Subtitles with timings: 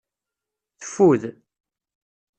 [0.81, 1.23] Teffud.